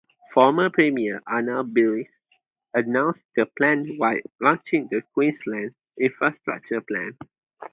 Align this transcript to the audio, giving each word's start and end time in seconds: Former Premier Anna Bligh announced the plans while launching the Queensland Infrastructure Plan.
Former 0.33 0.71
Premier 0.71 1.21
Anna 1.27 1.63
Bligh 1.63 2.07
announced 2.73 3.23
the 3.35 3.45
plans 3.55 3.87
while 3.97 4.17
launching 4.41 4.87
the 4.89 5.03
Queensland 5.13 5.75
Infrastructure 5.95 6.81
Plan. 6.81 7.15